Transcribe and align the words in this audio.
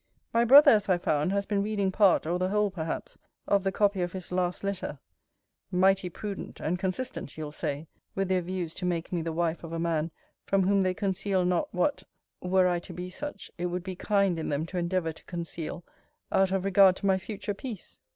My 0.33 0.45
brother, 0.45 0.71
as 0.71 0.89
I 0.89 0.97
found, 0.97 1.31
has 1.31 1.45
been 1.45 1.61
reading 1.61 1.91
part, 1.91 2.25
or 2.25 2.39
the 2.39 2.49
whole 2.49 2.71
perhaps, 2.71 3.19
of 3.47 3.63
the 3.63 3.71
copy 3.71 4.01
of 4.01 4.13
his 4.13 4.31
last 4.31 4.63
letter 4.63 4.97
Mighty 5.69 6.09
prudent, 6.09 6.59
and 6.59 6.79
consistent, 6.79 7.37
you'll 7.37 7.51
say, 7.51 7.85
with 8.15 8.27
their 8.27 8.41
views 8.41 8.73
to 8.73 8.85
make 8.85 9.13
me 9.13 9.21
the 9.21 9.31
wife 9.31 9.63
of 9.63 9.71
a 9.71 9.77
man 9.77 10.09
from 10.43 10.63
whom 10.63 10.81
they 10.81 10.95
conceal 10.95 11.45
not 11.45 11.71
what, 11.71 12.01
were 12.41 12.67
I 12.67 12.79
to 12.79 12.93
be 12.93 13.11
such, 13.11 13.51
it 13.59 13.67
would 13.67 13.83
be 13.83 13.95
kind 13.95 14.39
in 14.39 14.49
them 14.49 14.65
to 14.65 14.79
endeavour 14.79 15.13
to 15.13 15.23
conceal, 15.25 15.83
out 16.31 16.51
of 16.51 16.65
regard 16.65 16.95
to 16.95 17.05
my 17.05 17.19
future 17.19 17.53
peace! 17.53 18.01